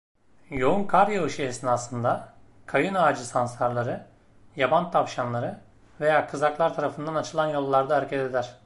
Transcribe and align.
Yoğun 0.49 0.83
kar 0.87 1.07
yağışı 1.07 1.41
esnasında, 1.41 2.33
kayın 2.65 2.93
ağacı 2.95 3.25
sansarları, 3.27 4.05
yaban 4.55 4.91
tavşanları 4.91 5.57
veya 5.99 6.27
kızaklar 6.27 6.75
tarafından 6.75 7.15
açılan 7.15 7.47
yollarda 7.47 7.95
hareket 7.95 8.19
eder. 8.19 8.55